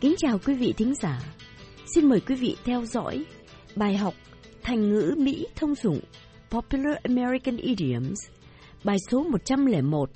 Kính 0.00 0.14
chào 0.18 0.38
quý 0.46 0.54
vị 0.54 0.74
thính 0.76 0.94
giả. 0.94 1.18
Xin 1.94 2.08
mời 2.08 2.20
quý 2.20 2.34
vị 2.34 2.56
theo 2.64 2.84
dõi 2.84 3.24
bài 3.76 3.96
học 3.96 4.14
Thành 4.62 4.88
ngữ 4.88 5.14
Mỹ 5.18 5.46
thông 5.56 5.74
dụng 5.74 6.00
Popular 6.50 6.96
American 7.02 7.56
Idioms, 7.56 8.18
bài 8.84 8.96
số 9.10 9.24
101 9.24 10.10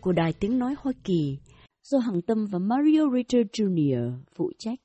của 0.00 0.12
Đài 0.12 0.32
Tiếng 0.40 0.58
Nói 0.58 0.74
Hoa 0.78 0.92
Kỳ 1.04 1.38
do 1.82 1.98
Hằng 1.98 2.22
Tâm 2.22 2.46
và 2.52 2.58
Mario 2.58 3.00
Ritter 3.16 3.46
Jr. 3.52 4.18
phụ 4.36 4.52
trách. 4.58 4.78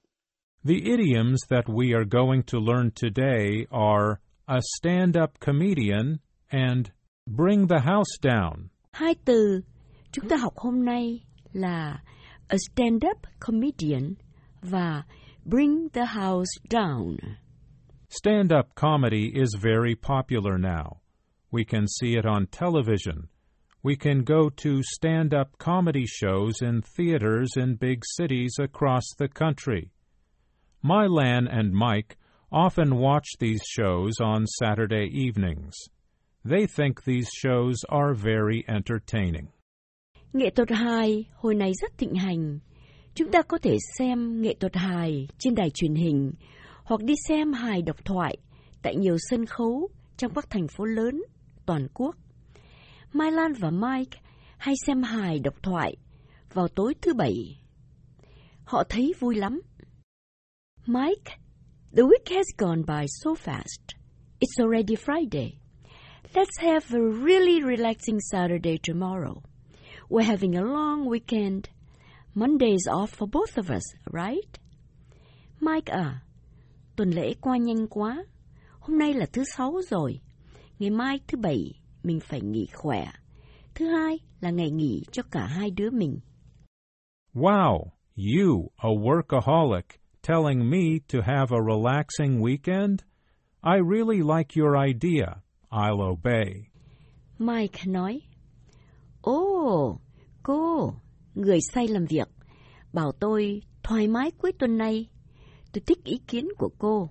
The 0.64 0.76
idioms 0.76 1.40
that 1.50 1.66
we 1.66 1.96
are 1.96 2.06
going 2.12 2.42
to 2.52 2.60
learn 2.60 2.90
today 3.02 3.66
are 3.70 4.16
a 4.46 4.60
stand-up 4.80 5.28
comedian 5.46 6.18
and 6.48 6.88
bring 7.26 7.68
the 7.68 7.80
house 7.80 8.12
down. 8.22 8.68
Hai 8.92 9.16
từ 9.26 9.62
chúng 10.12 10.30
ta 10.30 10.36
học 10.38 10.54
hôm 10.56 10.86
nay 10.86 11.20
là 11.54 12.04
a 12.48 12.58
stand-up 12.58 13.18
comedian 13.40 14.14
và 14.64 15.04
bring 15.46 15.90
the 15.94 16.06
house 16.06 16.52
down. 16.70 17.18
Stand-up 18.10 18.76
comedy 18.76 19.32
is 19.36 19.58
very 19.62 19.96
popular 19.96 20.58
now. 20.58 21.02
We 21.52 21.66
can 21.66 21.88
see 21.88 22.16
it 22.16 22.26
on 22.26 22.48
television. 22.48 23.30
We 23.84 23.96
can 23.96 24.24
go 24.24 24.50
to 24.50 24.82
stand-up 24.84 25.58
comedy 25.58 26.06
shows 26.06 26.62
in 26.62 26.82
theaters 26.82 27.50
in 27.58 27.76
big 27.76 28.04
cities 28.06 28.54
across 28.60 29.04
the 29.18 29.28
country. 29.28 29.92
Mylan 30.84 31.48
and 31.50 31.74
Mike 31.74 32.18
often 32.52 32.98
watch 32.98 33.28
these 33.40 33.62
shows 33.66 34.14
on 34.22 34.46
Saturday 34.48 35.10
evenings. 35.12 35.74
They 36.46 36.68
think 36.68 37.04
these 37.04 37.30
shows 37.34 37.76
are 37.90 38.14
very 38.14 38.64
entertaining. 38.68 39.48
Nghệ 40.34 40.50
thuật 40.50 40.70
hài 40.70 41.26
hồi 41.36 41.56
này 41.56 41.72
rất 41.82 41.98
thịnh 41.98 42.16
hành. 42.16 42.60
Chúng 43.16 43.32
ta 43.32 43.42
có 43.42 43.58
thể 43.58 43.78
xem 43.98 44.42
nghệ 44.42 44.56
thuật 44.60 44.76
hài 44.76 45.28
trên 45.38 45.56
đài 45.56 45.70
truyền 45.70 45.96
hình 45.96 46.32
hoặc 46.84 47.02
đi 47.04 47.14
xem 47.28 47.54
hài 47.54 47.82
độc 47.82 48.06
thoại 48.06 48.38
tại 48.82 48.96
nhiều 48.96 49.18
sân 49.30 49.46
khấu 49.46 49.90
trong 50.18 50.34
các 50.34 50.50
thành 50.50 50.68
phố 50.68 50.86
lớn 50.86 51.24
toàn 51.66 51.88
quốc. 51.94 52.16
Mai 53.14 53.32
Lan 53.32 53.54
và 53.54 53.72
Mike 53.72 54.20
hay 54.58 54.76
xem 54.88 55.04
hài 55.04 55.40
độc 55.40 55.64
thoại 55.64 55.96
vào 56.54 56.68
tối 56.68 56.94
thứ 57.02 57.14
bảy. 57.14 57.60
Họ 58.64 58.84
thấy 58.90 59.14
vui 59.20 59.36
lắm. 59.36 59.62
Mike, 60.86 61.38
the 61.96 62.04
week 62.04 62.36
has 62.36 62.46
gone 62.58 62.82
by 62.88 63.06
so 63.08 63.32
fast. 63.32 63.98
It's 64.40 64.60
already 64.60 64.96
Friday. 64.96 65.52
Let's 66.34 66.60
have 66.60 66.86
a 66.92 67.02
really 67.26 67.62
relaxing 67.62 68.20
Saturday 68.32 68.78
tomorrow. 68.88 69.42
We're 70.10 70.28
having 70.28 70.56
a 70.56 70.62
long 70.62 71.08
weekend. 71.08 71.62
Monday 72.36 72.72
is 72.72 72.88
off 72.88 73.12
for 73.12 73.28
both 73.28 73.58
of 73.58 73.70
us, 73.70 73.84
right? 74.12 74.60
Mike 75.60 75.94
à, 75.94 76.22
tuần 76.96 77.10
lễ 77.10 77.34
qua 77.42 77.58
nhanh 77.58 77.88
quá. 77.88 78.24
Hôm 78.80 78.98
nay 79.00 79.14
là 79.14 79.26
thứ 79.34 79.44
sáu 79.58 79.74
rồi. 79.90 80.20
Ngày 80.80 80.90
mai 80.90 81.20
thứ 81.28 81.38
bảy, 81.38 81.74
mình 82.04 82.20
phải 82.20 82.42
nghỉ 82.42 82.68
khỏe. 82.74 83.06
Thứ 83.76 83.88
hai 83.88 84.20
là 84.42 84.50
ngày 84.50 84.72
nghỉ 84.72 85.04
cho 85.12 85.24
cả 85.32 85.46
hai 85.46 85.72
đứa 85.72 85.90
mình. 85.90 86.20
Wow, 87.34 87.92
you, 88.16 88.70
a 88.78 88.90
workaholic, 88.90 89.98
telling 90.22 90.70
me 90.70 91.00
to 91.14 91.20
have 91.22 91.52
a 91.52 91.62
relaxing 91.62 92.42
weekend? 92.42 92.98
I 93.64 93.80
really 93.92 94.18
like 94.18 94.62
your 94.62 94.76
idea. 94.88 95.42
I'll 95.72 96.02
obey. 96.02 96.68
Mike 97.40 97.86
nói, 97.86 98.22
Ồ, 99.22 100.00
cô, 100.44 100.94
người 101.36 101.60
say 101.74 101.88
làm 101.88 102.06
việc, 102.06 102.28
bảo 102.94 103.12
tôi 103.12 103.62
thoải 103.84 104.08
mái 104.08 104.32
cuối 104.32 104.52
tuần 104.60 104.78
này. 104.78 105.10
Tôi 105.74 105.82
thích 105.86 106.04
ý 106.04 106.18
kiến 106.28 106.48
của 106.58 106.70
cô. 106.78 107.10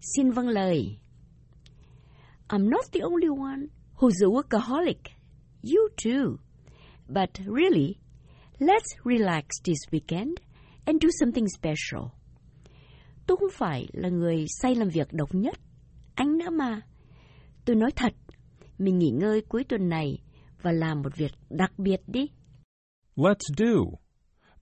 Xin 0.00 0.30
vâng 0.30 0.48
lời. 0.48 0.98
I'm 2.48 2.68
not 2.68 2.84
the 2.92 3.00
only 3.00 3.28
one 3.28 3.66
who's 3.96 4.22
a 4.22 4.28
workaholic. 4.28 5.00
You 5.62 5.88
too. 6.04 6.36
But 7.08 7.30
really, 7.46 7.94
let's 8.58 8.96
relax 9.04 9.44
this 9.64 9.78
weekend 9.90 10.34
and 10.84 11.02
do 11.02 11.08
something 11.20 11.46
special. 11.48 12.08
Tôi 13.26 13.36
không 13.36 13.50
phải 13.52 13.88
là 13.92 14.08
người 14.08 14.46
say 14.48 14.74
làm 14.74 14.88
việc 14.88 15.12
độc 15.12 15.34
nhất. 15.34 15.54
Anh 16.14 16.38
nữa 16.38 16.50
mà. 16.50 16.80
Tôi 17.64 17.76
nói 17.76 17.90
thật, 17.96 18.12
mình 18.78 18.98
nghỉ 18.98 19.10
ngơi 19.10 19.40
cuối 19.48 19.64
tuần 19.64 19.88
này 19.88 20.18
và 20.62 20.72
làm 20.72 21.02
một 21.02 21.16
việc 21.16 21.32
đặc 21.50 21.78
biệt 21.78 22.00
đi. 22.06 22.30
Let's 23.16 23.48
do. 23.56 23.98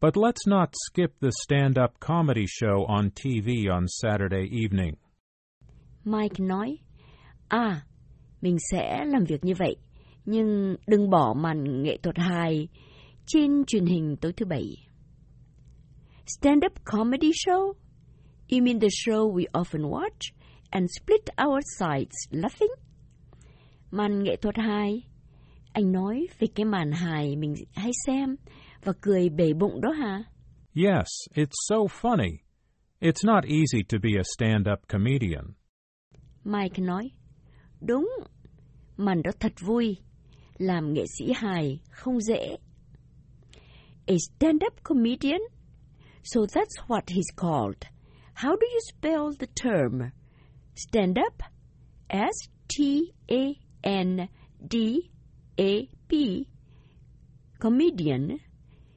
But 0.01 0.17
let's 0.17 0.47
not 0.47 0.75
skip 0.75 1.19
the 1.21 1.33
stand-up 1.33 1.99
comedy 2.01 2.47
show 2.47 2.85
on 2.87 3.11
TV 3.11 3.71
on 3.71 3.87
Saturday 3.89 4.47
evening. 4.51 4.97
Mike 6.05 6.39
nói, 6.39 6.79
à, 7.49 7.83
mình 8.41 8.57
sẽ 8.71 9.05
làm 9.05 9.25
việc 9.25 9.45
như 9.45 9.53
vậy, 9.59 9.77
nhưng 10.25 10.77
đừng 10.87 11.11
bỏ 11.11 11.35
màn 11.35 11.83
nghệ 11.83 11.97
thuật 12.03 12.19
hài 12.19 12.69
trên 13.27 13.65
truyền 13.67 13.87
hình 13.87 14.17
tối 14.21 14.33
thứ 14.33 14.47
bảy. 14.47 14.77
Stand-up 16.27 16.73
comedy 16.85 17.31
show? 17.47 17.73
You 18.49 18.63
mean 18.63 18.81
the 18.81 18.89
show 18.89 19.33
we 19.33 19.45
often 19.53 19.91
watch 19.91 20.33
and 20.71 20.91
split 21.01 21.25
our 21.47 21.61
sides 21.79 22.17
laughing? 22.31 22.73
Màn 23.91 24.23
nghệ 24.23 24.37
thuật 24.37 24.57
hài? 24.57 25.03
Anh 25.73 25.93
nói 25.93 26.27
về 26.39 26.49
cái 26.55 26.65
màn 26.65 26.93
hài 26.93 27.37
mình 27.37 27.55
hay 27.75 27.91
xem 28.07 28.37
và 28.85 28.93
cười 29.01 29.29
bể 29.29 29.53
bụng 29.53 29.81
đó 29.81 29.91
hả? 29.91 30.25
Yes, 30.75 31.07
it's 31.35 31.55
so 31.69 31.77
funny. 31.77 32.31
It's 33.01 33.25
not 33.25 33.45
easy 33.45 33.83
to 33.89 33.99
be 34.03 34.11
a 34.17 34.23
stand-up 34.23 34.77
comedian. 34.89 35.45
Mike 36.45 36.83
nói, 36.83 37.11
đúng, 37.81 38.11
màn 38.97 39.23
đó 39.23 39.31
thật 39.41 39.53
vui, 39.61 39.97
làm 40.59 40.93
nghệ 40.93 41.05
sĩ 41.19 41.33
hài 41.37 41.81
không 41.91 42.21
dễ. 42.21 42.57
A 44.07 44.15
stand-up 44.15 44.83
comedian? 44.83 45.41
So 46.25 46.41
that's 46.41 46.87
what 46.87 47.03
he's 47.07 47.33
called. 47.37 47.83
How 48.35 48.51
do 48.51 48.67
you 48.73 48.81
spell 48.93 49.31
the 49.39 49.47
term? 49.63 50.01
A 55.57 55.87
P, 56.09 56.13
Comedian? 57.61 58.39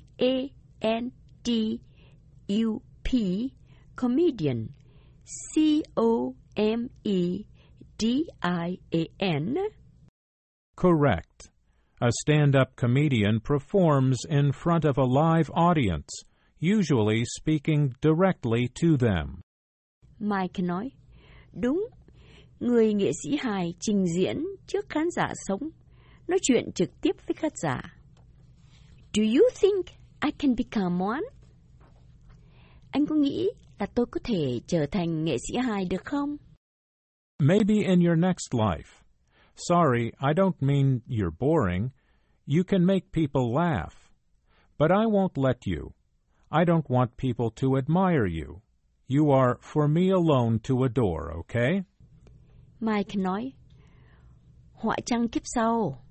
Comedian. 3.96 4.68
C-O-M-E-D-I-A-N? 5.26 6.36
Correct. 10.76 11.53
A 12.04 12.12
stand-up 12.12 12.76
comedian 12.76 13.40
performs 13.40 14.18
in 14.30 14.52
front 14.52 14.84
of 14.84 14.98
a 14.98 15.06
live 15.06 15.50
audience, 15.54 16.10
usually 16.60 17.24
speaking 17.40 17.96
directly 18.02 18.68
to 18.82 18.98
them. 18.98 19.42
Mike 20.20 20.60
nói, 20.60 20.90
đúng, 21.54 21.88
người 22.60 22.94
nghệ 22.94 23.12
sĩ 23.24 23.38
hài 23.42 23.74
trình 23.80 24.06
diễn 24.16 24.46
trước 24.68 24.90
khán 24.90 25.10
giả 25.12 25.28
sống, 25.48 25.70
nói 26.28 26.40
chuyện 26.42 26.72
trực 26.76 26.90
tiếp 27.02 27.16
với 27.28 27.34
khán 27.36 27.52
giả. 27.56 27.82
Do 29.14 29.24
you 29.24 29.50
think 29.62 29.86
I 30.26 30.32
can 30.32 30.56
become 30.56 31.06
one? 31.06 31.24
Anh 32.92 33.06
có 33.06 33.16
nghĩ 33.16 33.50
là 33.80 33.86
tôi 33.96 34.06
có 34.12 34.20
thể 34.24 34.60
trở 34.68 34.86
thành 34.92 35.24
nghệ 35.24 35.36
sĩ 35.38 35.58
hài 35.58 35.86
được 35.86 36.06
không? 36.06 36.38
Maybe 37.40 37.76
in 37.76 38.00
your 38.00 38.18
next 38.18 38.54
life. 38.54 39.04
Sorry, 39.56 40.12
I 40.20 40.34
don't 40.34 40.56
mean 40.62 41.02
you're 41.08 41.36
boring. 41.40 41.92
You 42.46 42.64
can 42.64 42.86
make 42.86 43.12
people 43.12 43.54
laugh. 43.54 43.94
But 44.78 44.92
I 44.92 45.06
won't 45.06 45.38
let 45.38 45.66
you. 45.66 45.94
I 46.52 46.66
don't 46.66 46.90
want 46.90 47.18
people 47.18 47.50
to 47.62 47.78
admire 47.78 48.26
you. 48.26 48.62
You 49.08 49.32
are 49.32 49.58
for 49.62 49.88
me 49.88 50.10
alone 50.12 50.60
to 50.64 50.84
adore, 50.84 51.34
okay? 51.40 51.84
Mike 52.80 53.16
nói, 53.16 53.52
họa 54.74 54.98
trăng 55.06 55.28
kiếp 55.28 55.42
sau. 55.46 56.04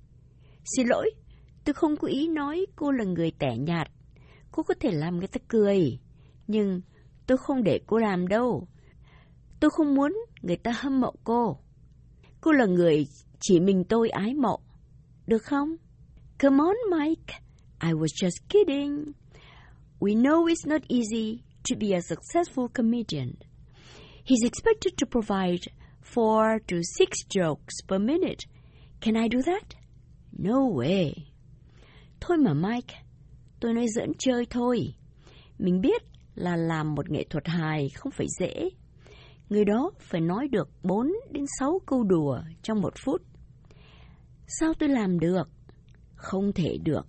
Xin 0.65 0.87
lỗi, 0.87 1.11
tôi 1.63 1.73
không 1.73 1.95
có 1.97 2.07
ý 2.07 2.27
nói 2.27 2.65
cô 2.75 2.91
là 2.91 3.03
người 3.03 3.31
tẻ 3.39 3.57
nhạt. 3.57 3.87
Cô 4.51 4.63
có 4.63 4.73
thể 4.79 4.91
làm 4.91 5.17
người 5.17 5.27
ta 5.27 5.39
cười, 5.47 5.99
nhưng 6.47 6.81
tôi 7.27 7.37
không 7.37 7.63
để 7.63 7.79
cô 7.87 7.97
làm 7.97 8.27
đâu. 8.27 8.67
Tôi 9.59 9.69
không 9.71 9.95
muốn 9.95 10.13
người 10.41 10.57
ta 10.57 10.71
hâm 10.75 11.01
mộ 11.01 11.13
cô. 11.23 11.57
Cô 12.41 12.51
là 12.51 12.65
người 12.65 13.07
chỉ 13.39 13.59
mình 13.59 13.83
tôi 13.83 14.09
ái 14.09 14.33
mộ. 14.33 14.59
Được 15.27 15.43
không? 15.43 15.75
Come 16.43 16.59
on, 16.59 16.75
Mike. 16.89 17.35
I 17.79 17.93
was 17.93 18.11
just 18.11 18.49
kidding. 18.49 19.15
We 20.01 20.13
know 20.13 20.47
it's 20.47 20.65
not 20.65 20.83
easy. 20.89 21.43
to 21.63 21.75
be 21.75 21.93
a 21.93 22.01
successful 22.01 22.67
comedian. 22.67 23.37
He's 24.23 24.43
expected 24.43 24.97
to 24.97 25.05
provide 25.05 25.61
four 26.01 26.59
to 26.67 26.81
six 26.97 27.23
jokes 27.29 27.81
per 27.87 27.99
minute. 27.99 28.45
Can 28.99 29.15
I 29.15 29.27
do 29.29 29.41
that? 29.41 29.75
No 30.37 30.67
way. 30.67 31.13
Thôi 32.19 32.37
mà 32.37 32.53
Mike, 32.53 32.95
tôi 33.59 33.73
nói 33.73 33.85
giỡn 33.87 34.11
chơi 34.19 34.45
thôi. 34.49 34.95
Mình 35.59 35.81
biết 35.81 36.03
là 36.35 36.55
làm 36.55 36.95
một 36.95 37.09
nghệ 37.09 37.23
thuật 37.29 37.47
hài 37.47 37.89
không 37.89 38.11
phải 38.11 38.27
dễ. 38.39 38.69
Người 39.49 39.65
đó 39.65 39.91
phải 39.99 40.21
nói 40.21 40.47
được 40.47 40.69
4 40.83 41.07
đến 41.31 41.45
6 41.59 41.81
câu 41.85 42.03
đùa 42.03 42.39
trong 42.61 42.81
một 42.81 42.93
phút. 43.05 43.21
Sao 44.47 44.73
tôi 44.79 44.89
làm 44.89 45.19
được? 45.19 45.49
Không 46.23 46.53
thể 46.53 46.77
được. 46.83 47.07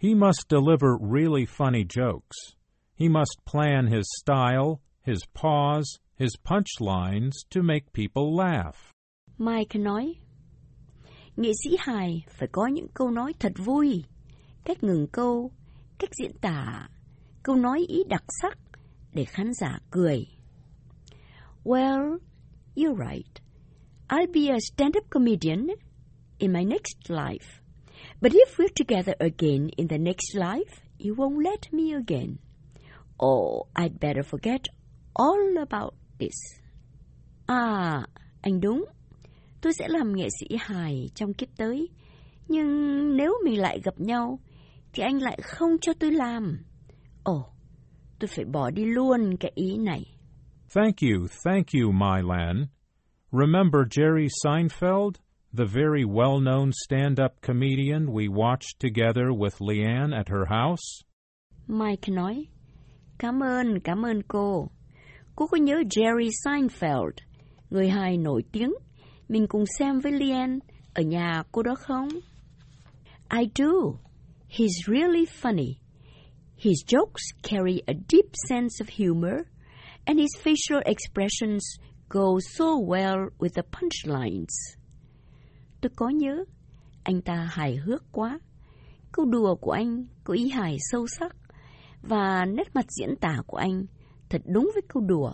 He 0.00 0.14
must 0.14 0.48
deliver 0.50 0.90
really 1.00 1.44
funny 1.44 1.84
jokes. 1.84 2.54
He 2.96 3.08
must 3.08 3.38
plan 3.52 3.86
his 3.86 4.04
style, 4.22 4.80
his 5.06 5.18
pause, 5.34 5.98
his 6.18 6.30
punchlines 6.44 7.32
to 7.54 7.62
make 7.62 7.92
people 7.92 8.44
laugh. 8.44 8.76
Mike 9.38 9.78
nói, 9.78 10.14
nghệ 11.36 11.52
sĩ 11.64 11.76
hài 11.78 12.24
phải 12.30 12.48
có 12.52 12.66
những 12.66 12.88
câu 12.94 13.10
nói 13.10 13.32
thật 13.40 13.52
vui, 13.64 14.04
cách 14.64 14.82
ngừng 14.82 15.06
câu, 15.12 15.50
cách 15.98 16.10
diễn 16.22 16.32
tả, 16.40 16.88
câu 17.42 17.56
nói 17.56 17.84
ý 17.88 18.04
đặc 18.08 18.24
sắc 18.42 18.58
để 19.12 19.24
khán 19.24 19.52
giả 19.54 19.78
cười. 19.90 20.26
Well, 21.64 22.18
you're 22.76 23.10
right. 23.10 23.42
I'll 24.08 24.32
be 24.32 24.48
a 24.48 24.58
stand-up 24.60 25.10
comedian 25.10 25.66
in 26.38 26.52
my 26.52 26.64
next 26.64 27.10
life. 27.10 27.67
But 28.20 28.32
if 28.32 28.58
we're 28.58 28.74
together 28.74 29.14
again 29.18 29.68
in 29.76 29.88
the 29.88 29.98
next 29.98 30.34
life, 30.34 30.80
you 30.98 31.14
won't 31.14 31.42
let 31.44 31.72
me 31.72 31.94
again. 31.94 32.36
Oh, 33.22 33.68
I'd 33.76 34.00
better 34.00 34.22
forget 34.22 34.60
all 35.14 35.58
about 35.58 35.94
this. 36.18 36.60
À, 37.46 38.02
anh 38.42 38.60
đúng. 38.60 38.84
Tôi 39.60 39.72
sẽ 39.72 39.88
làm 39.88 40.16
nghệ 40.16 40.28
sĩ 40.40 40.56
hài 40.60 41.10
trong 41.14 41.34
kiếp 41.34 41.48
tới. 41.56 41.88
Nhưng 42.48 43.16
nếu 43.16 43.34
mình 43.44 43.60
lại 43.60 43.80
gặp 43.84 44.00
nhau, 44.00 44.38
thì 44.92 45.02
anh 45.02 45.18
lại 45.18 45.38
không 45.42 45.70
cho 45.80 45.92
tôi 46.00 46.12
làm. 46.12 46.58
Ồ, 47.22 47.36
oh, 47.36 47.46
tôi 48.18 48.28
phải 48.28 48.44
bỏ 48.44 48.70
đi 48.70 48.84
luôn 48.84 49.36
cái 49.40 49.52
ý 49.54 49.76
này. 49.76 50.02
Thank 50.74 50.96
you, 51.00 51.26
thank 51.44 51.66
you, 51.72 51.92
Mylan. 51.92 52.66
Remember 53.32 53.80
Jerry 53.90 54.28
Seinfeld, 54.44 55.12
the 55.52 55.64
very 55.64 56.04
well-known 56.04 56.72
stand-up 56.72 57.40
comedian 57.40 58.12
we 58.12 58.28
watched 58.28 58.78
together 58.80 59.32
with 59.32 59.60
Leanne 59.60 60.12
at 60.12 60.28
her 60.28 60.46
house? 60.46 61.02
Mike 61.66 62.08
nói, 62.08 62.48
Cảm 63.18 63.42
ơn, 63.42 63.80
cảm 63.80 64.06
ơn 64.06 64.22
cô. 64.28 64.70
Cô 65.36 65.46
có 65.46 65.56
nhớ 65.56 65.74
Jerry 65.90 66.30
Seinfeld, 66.44 67.12
người 67.70 67.88
hài 67.88 68.16
nổi 68.16 68.42
tiếng, 68.52 68.70
mình 69.28 69.46
cùng 69.48 69.64
xem 69.78 70.00
với 70.00 70.12
Lian 70.12 70.58
ở 70.94 71.02
nhà 71.02 71.42
cô 71.52 71.62
đó 71.62 71.74
không? 71.74 72.08
I 73.30 73.50
do. 73.54 73.98
He's 74.48 74.86
really 74.86 75.26
funny. 75.42 75.78
His 76.56 76.84
jokes 76.86 77.32
carry 77.42 77.82
a 77.86 77.92
deep 78.08 78.32
sense 78.48 78.80
of 78.80 78.88
humor, 78.88 79.44
and 80.06 80.18
his 80.18 80.36
facial 80.42 80.82
expressions 80.84 81.62
go 82.08 82.38
so 82.40 82.64
well 82.64 83.28
with 83.38 83.54
the 83.54 83.62
punchlines. 83.62 84.77
Tôi 85.80 85.90
có 85.96 86.08
nhớ, 86.08 86.44
anh 87.02 87.22
ta 87.22 87.48
hài 87.50 87.76
hước 87.76 88.04
quá. 88.12 88.40
Câu 89.12 89.26
đùa 89.26 89.54
của 89.54 89.70
anh 89.70 90.06
có 90.24 90.34
ý 90.34 90.48
hài 90.48 90.76
sâu 90.90 91.06
sắc 91.18 91.36
và 92.02 92.44
nét 92.44 92.74
mặt 92.74 92.86
diễn 92.88 93.16
tả 93.20 93.42
của 93.46 93.56
anh 93.56 93.86
thật 94.28 94.42
đúng 94.46 94.70
với 94.74 94.82
câu 94.88 95.02
đùa. 95.02 95.32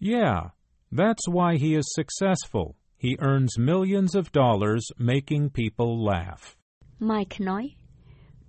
Yeah, 0.00 0.44
that's 0.90 1.32
why 1.32 1.58
he 1.58 1.66
is 1.76 1.86
successful. 1.98 2.72
He 2.98 3.10
earns 3.20 3.58
millions 3.58 4.16
of 4.16 4.22
dollars 4.34 4.84
making 4.98 5.48
people 5.54 6.12
laugh. 6.12 6.56
Mike 6.98 7.36
nói, 7.40 7.70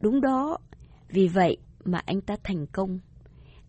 đúng 0.01 0.21
đó, 0.21 0.57
vì 1.09 1.27
vậy 1.27 1.57
mà 1.85 2.01
anh 2.05 2.21
ta 2.21 2.35
thành 2.43 2.65
công. 2.67 2.99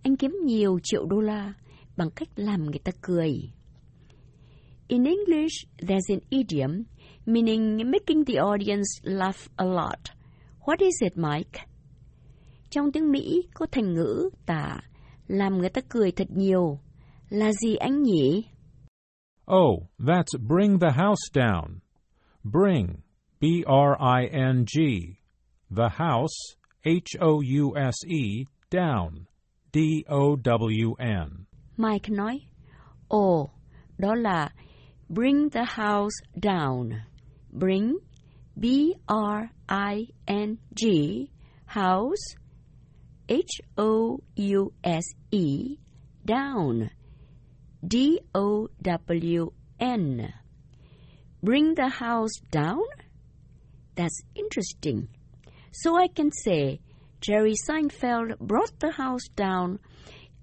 Anh 0.02 0.16
kiếm 0.16 0.36
nhiều 0.44 0.78
triệu 0.82 1.06
đô 1.06 1.20
la 1.20 1.52
bằng 1.96 2.10
cách 2.10 2.28
làm 2.36 2.64
người 2.64 2.80
ta 2.84 2.92
cười. 3.00 3.32
In 4.88 5.04
English, 5.04 5.68
there's 5.78 6.14
an 6.14 6.20
idiom 6.30 6.82
meaning 7.28 7.90
making 7.90 8.24
the 8.24 8.38
audience 8.38 9.00
laugh 9.02 9.48
a 9.58 9.64
lot. 9.64 10.10
What 10.66 10.80
is 10.80 11.02
it, 11.02 11.16
Mike? 11.16 11.66
Trong 12.70 12.92
tiếng 12.92 13.12
Mỹ 13.12 13.42
có 13.54 13.66
thành 13.72 13.94
ngữ 13.94 14.30
tả 14.46 14.80
làm 15.26 15.58
người 15.58 15.68
ta 15.68 15.80
cười 15.88 16.12
thật 16.12 16.30
nhiều. 16.30 16.80
Là 17.28 17.52
gì 17.52 17.76
anh 17.76 18.02
nhỉ? 18.02 18.44
Oh, 19.54 19.82
that's 19.98 20.38
bring 20.48 20.78
the 20.78 20.90
house 20.90 21.30
down. 21.34 21.78
Bring, 22.44 22.86
B-R-I-N-G. 23.40 24.78
The 25.76 25.88
house, 25.88 26.56
H-O-U-S-E, 26.84 28.44
down, 28.70 29.10
D-O-W-N. 29.72 31.28
Mike 31.76 32.08
nói, 32.08 32.40
Ồ, 33.08 33.50
đó 33.98 34.14
là 34.14 34.50
bring 35.08 35.50
the 35.50 35.64
house 35.64 36.22
down. 36.34 36.90
Bring, 37.52 37.98
B-R-I-N-G, 38.58 39.00
house, 41.66 42.34
H 43.28 43.60
O 43.76 44.20
U 44.36 44.72
S 44.82 45.04
E, 45.30 45.76
down, 46.24 46.90
D 47.86 48.20
O 48.34 48.68
W 48.82 49.52
N. 49.78 50.32
Bring 51.42 51.74
the 51.74 51.88
house 51.88 52.32
down? 52.50 52.82
That's 53.94 54.22
interesting. 54.34 55.08
So 55.72 55.96
I 55.96 56.08
can 56.08 56.32
say 56.32 56.80
Jerry 57.20 57.54
Seinfeld 57.68 58.38
brought 58.38 58.78
the 58.80 58.92
house 58.92 59.28
down 59.36 59.78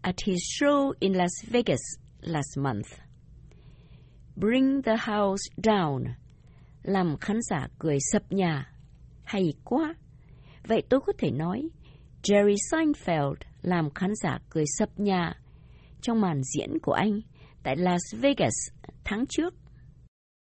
at 0.04 0.22
his 0.22 0.42
show 0.42 0.94
in 1.02 1.14
Las 1.14 1.42
Vegas 1.48 1.82
last 2.22 2.58
month. 2.58 3.00
Bring 4.38 4.82
the 4.82 4.98
house 4.98 5.44
down. 5.60 6.18
Làm 6.86 7.18
khán 7.18 7.38
giả 7.42 7.68
cười 7.80 7.98
sập 8.12 8.32
nhà. 8.32 8.72
Hay 9.24 9.54
quá. 9.64 9.96
Vậy 10.68 10.84
tôi 10.90 11.00
có 11.06 11.14
thể 11.18 11.32
nói 11.32 11.70
Jerry 12.24 12.56
Seinfeld 12.72 13.36
làm 13.62 13.90
khán 13.90 14.12
giả 14.24 14.40
cười 14.50 14.64
sập 14.78 15.00
nhà 15.00 15.34
trong 16.02 16.22
màn 16.22 16.42
diễn 16.44 16.70
của 16.82 16.92
anh 16.92 17.20
tại 17.64 17.76
Las 17.76 18.02
Vegas 18.22 18.54
tháng 19.04 19.26
trước. 19.30 19.54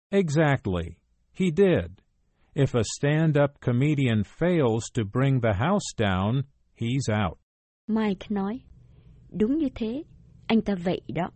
Exactly. 0.10 0.84
He 1.34 1.46
did. 1.58 1.92
If 2.56 2.78
a 2.80 2.84
stand-up 2.84 3.48
comedian 3.66 4.22
fails 4.40 4.82
to 4.96 5.04
bring 5.14 5.42
the 5.42 5.54
house 5.54 5.96
down, 5.98 6.42
he's 6.80 7.28
out. 7.28 7.38
Mike 7.88 8.28
nói, 8.30 8.60
đúng 9.32 9.58
như 9.58 9.68
thế, 9.76 10.04
anh 10.48 10.62
ta 10.62 10.76
vậy 10.76 11.02
đó. 11.08 11.30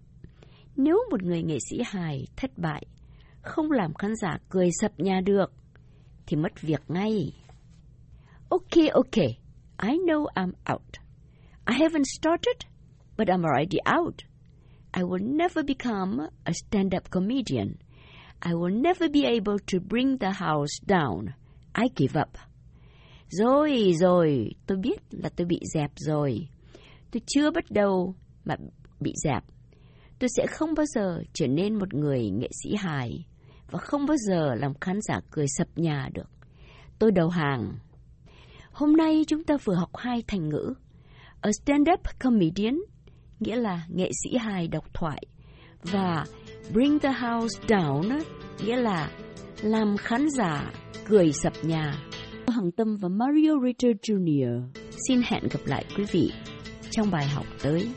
Nếu 0.75 0.97
một 1.11 1.23
người 1.23 1.43
nghệ 1.43 1.57
sĩ 1.69 1.81
hài 1.85 2.25
thất 2.35 2.51
bại, 2.57 2.85
không 3.47 3.71
làm 3.71 3.93
khán 3.93 4.15
giả 4.15 4.37
cười 4.49 4.69
sập 4.81 4.99
nhà 4.99 5.21
được, 5.25 5.53
thì 6.27 6.37
mất 6.37 6.61
việc 6.61 6.81
ngay. 6.87 7.33
Ok, 8.49 8.93
ok, 8.93 9.17
I 9.83 9.97
know 10.07 10.25
I'm 10.35 10.51
out. 10.73 10.91
I 11.67 11.75
haven't 11.75 12.05
started, 12.19 12.57
but 13.17 13.27
I'm 13.27 13.43
already 13.43 13.79
out. 13.99 14.15
I 14.93 15.03
will 15.03 15.37
never 15.37 15.65
become 15.65 16.29
a 16.43 16.53
stand 16.53 16.95
up 16.95 17.11
comedian. 17.11 17.75
I 18.45 18.53
will 18.53 18.81
never 18.81 19.11
be 19.11 19.23
able 19.25 19.57
to 19.73 19.79
bring 19.89 20.17
the 20.17 20.31
house 20.31 20.79
down. 20.87 21.25
I 21.73 21.89
give 21.95 22.21
up. 22.21 22.29
Rồi, 23.29 23.93
rồi, 23.99 24.51
tôi 24.67 24.77
biết 24.77 24.99
là 25.11 25.29
tôi 25.35 25.47
bị 25.47 25.59
dẹp 25.73 25.91
rồi. 25.95 26.47
Tôi 27.11 27.21
chưa 27.27 27.51
bắt 27.51 27.63
đầu 27.69 28.15
mà 28.45 28.55
bị 28.99 29.13
dẹp. 29.23 29.43
Tôi 30.19 30.29
sẽ 30.37 30.47
không 30.47 30.73
bao 30.73 30.85
giờ 30.85 31.23
trở 31.33 31.47
nên 31.47 31.75
một 31.75 31.93
người 31.93 32.29
nghệ 32.29 32.49
sĩ 32.63 32.75
hài 32.75 33.25
và 33.71 33.79
không 33.79 34.05
bao 34.05 34.17
giờ 34.17 34.55
làm 34.55 34.73
khán 34.81 34.99
giả 35.01 35.19
cười 35.31 35.45
sập 35.57 35.67
nhà 35.75 36.09
được. 36.13 36.29
Tôi 36.99 37.11
đầu 37.11 37.29
hàng. 37.29 37.73
Hôm 38.71 38.97
nay 38.97 39.23
chúng 39.27 39.43
ta 39.43 39.57
vừa 39.63 39.75
học 39.75 39.89
hai 39.97 40.23
thành 40.27 40.49
ngữ. 40.49 40.73
A 41.41 41.49
stand-up 41.49 41.97
comedian, 42.19 42.79
nghĩa 43.39 43.55
là 43.55 43.85
nghệ 43.89 44.11
sĩ 44.23 44.37
hài 44.37 44.67
độc 44.67 44.93
thoại. 44.93 45.21
Và 45.83 46.25
bring 46.73 46.99
the 46.99 47.11
house 47.11 47.59
down, 47.67 48.21
nghĩa 48.65 48.75
là 48.75 49.11
làm 49.61 49.97
khán 49.97 50.29
giả 50.29 50.71
cười 51.05 51.31
sập 51.31 51.53
nhà. 51.63 51.93
Hằng 52.47 52.71
Tâm 52.71 52.97
và 53.01 53.09
Mario 53.09 53.51
Ritter 53.65 53.91
Jr. 54.01 54.61
xin 55.07 55.21
hẹn 55.25 55.43
gặp 55.43 55.59
lại 55.65 55.85
quý 55.97 56.03
vị 56.11 56.31
trong 56.89 57.11
bài 57.11 57.27
học 57.27 57.45
tới. 57.63 57.89